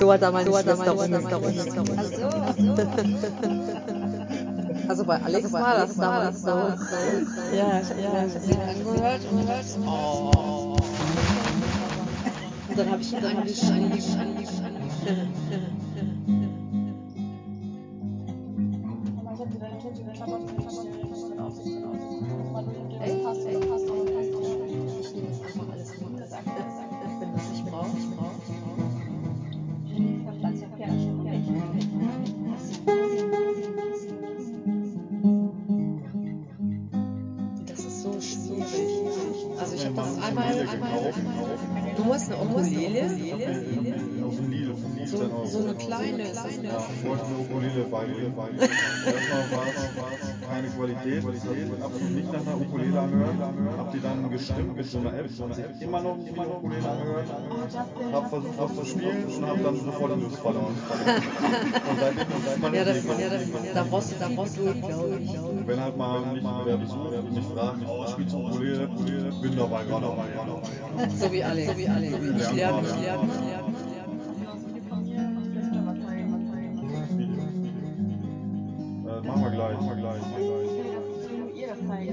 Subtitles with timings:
[0.00, 2.74] So hat er meine Schwester so, ach so.
[4.88, 6.48] Also bei Alex war das damals so.
[6.48, 9.66] Ja, ja, sie angehört und gehört.
[9.86, 10.76] Oh.
[12.68, 13.92] Und dann habe ich ihn angeschrieben.
[42.04, 45.46] Du hast eine Ukulele, Aus dem von 15 so, Euro.
[45.46, 46.68] so eine kleine, Ja, kleine.
[46.96, 48.32] ich wollte eine Ukulele beibringen.
[48.32, 50.01] Erstmal war es
[50.76, 53.34] Qualität, es hat absolut nicht nach einer Ukulele angehört.
[53.78, 56.88] Hab die dann gestimmt mit so einer App, hat sich immer noch wie eine Ukulele
[56.88, 57.26] angehört.
[58.12, 60.74] Hab versucht, was zu spielen und hab dann sofort die Lust verloren.
[61.90, 64.62] Und seitdem ist man Ja, nicht das, ja, das, da brauchst du, da brauchst du,
[64.62, 65.66] glaube ich.
[65.66, 68.88] Wenn halt mal mich wer besucht und mich fragt, oh, spielst du Ukulele?
[69.42, 71.08] Bin dabei, gerade dabei, ja, dabei.
[71.18, 71.72] So wie Alex.
[71.72, 71.82] So wie.
[71.82, 73.72] Ich lerne, ich lerne, ich lerne, ich lerne.
[79.12, 79.78] Äh, machen wir gleich,
[82.02, 82.10] Ich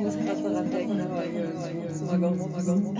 [0.00, 2.94] muss gerade daran denken, aber jetzt mal go, mal go.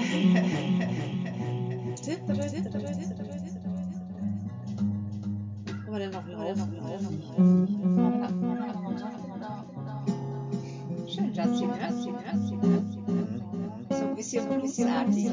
[5.67, 6.69] Kann man denn noch laufen?
[11.09, 13.43] Schön, Justin, Justin, Justin, Justin.
[13.91, 15.27] So ein bisschen bluesartig.
[15.27, 15.31] Ich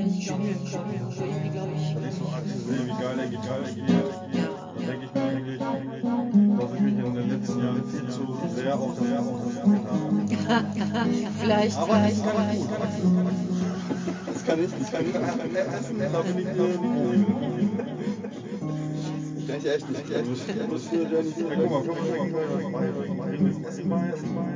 [0.00, 1.12] ich, nicht spielen können.
[1.18, 1.94] Irgendwie, glaube ich,
[3.16, 7.84] der Gitarre spielt, dann denke ich mir eigentlich, dass ich mich in den letzten Jahren
[7.90, 10.68] viel zu sehr auf das Instrument habe.
[11.40, 12.28] vielleicht, Aber vielleicht, gut.
[14.26, 15.12] Das kann ich, das kann ich.
[15.12, 16.46] Da bin ich.
[19.48, 20.08] Kann ich echt nicht.
[20.08, 21.96] Lernen, Ja, guck mal, guck
[22.72, 23.28] mal, guck mal,
[23.68, 24.46] Essen bei, Essen bei.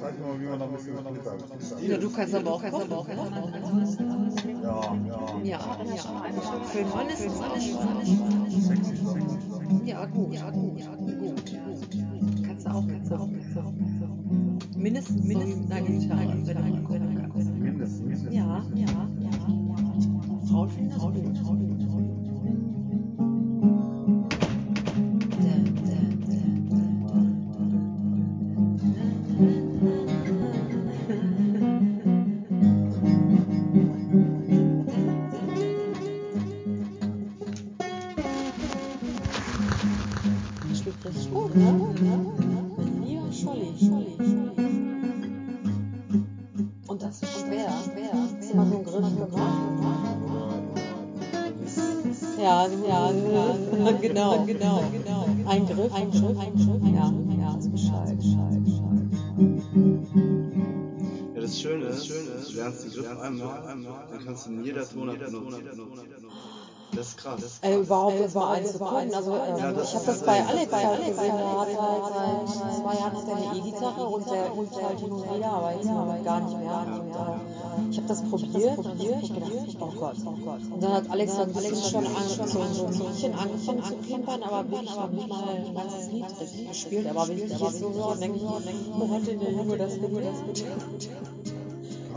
[0.00, 2.98] Zeig dir mal, wie man da ein bisschen Ja, du kannst aber auch, kannst aber
[2.98, 3.18] auch, kochen.
[3.18, 4.11] Ja, ja.
[4.62, 4.96] Ja,
[5.42, 5.58] ja.
[6.64, 8.62] Für Mann ist spannend.
[8.62, 8.94] Sexy.
[9.84, 11.42] Ja, gut, ja, gut, ja, gut, gut.
[12.46, 13.72] Kannst du auch, kannst du auch, kannst du auch.
[14.76, 17.50] Mindestens, mindestens eine Gitarre, wenn du mal gucken kannst.
[17.54, 18.34] Mindestens, mindestens.
[18.34, 18.86] Ja, ja,
[19.20, 19.21] ja.
[41.54, 44.72] Lieber Scholli, Scholli, Scholli.
[46.86, 48.12] Und das ist schwer, schwer.
[48.12, 49.62] Hast du mal so einen Griff gemacht?
[52.38, 55.26] Ja, so, ja, ja, genau, genau, genau.
[55.46, 59.02] Ein Griff, ein Griff, ein Griff, ja, ja, ist Bescheid, Bescheid, Bescheid.
[61.34, 63.62] Ja, das Schöne ist, du lernst den Griff einmal,
[64.10, 65.62] dann kannst du in jeder Tonart benutzen.
[66.94, 67.40] Das ist krass.
[67.62, 69.14] Äh, überhaupt jetzt mal eins zu können.
[69.14, 70.44] Also, ähm, Ja, das ich habe ist das das bei.
[70.44, 71.36] Alex halt gesehen.
[71.38, 75.12] Der hat halt seit zwei Jahren hat er eine E-Gitarre und der übt halt hin
[75.12, 76.86] und wieder, aber jetzt Moment gar nicht mehr.
[76.86, 80.60] Äh, ich habe das probiert und ich gedacht, oh Gott, oh Gott.
[80.70, 82.04] Und dann hat Alex so ein bisschen schon,
[82.46, 87.06] so, ein Liedchen angefangen zu klimpern, aber wirklich noch nicht mal ein ganzes Lied gespielt.
[87.08, 90.64] Aber wenn ich jetzt so höre, denke ich, wo hat denn der Junge das gelernt?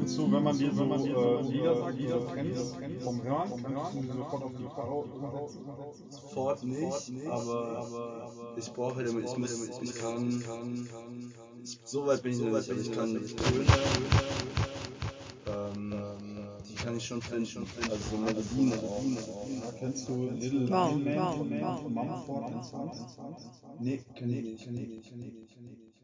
[0.06, 3.96] Kannst du, wenn man dir so äh, Lieder sagt, die du kennst, vom Hören, kannst
[3.96, 5.66] du sofort auf die Gitarre umsetzen?
[6.12, 10.44] Sofort nicht, aber ich brauche halt immer, ich muss, ich kann,
[11.64, 13.66] ich, so weit bin ich noch nicht, aber ich kann Töne,
[15.48, 15.96] ähm,
[16.70, 19.04] die kann ich schon finden, also so Melodien auch.
[19.80, 23.18] Kennst du Little Green Man von Mumford and Sons?
[23.80, 25.95] Nee, kenn ich nicht, kenn ich nicht, kenn ich nicht.